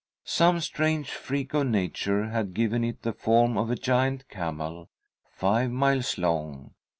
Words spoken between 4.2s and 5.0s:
camel,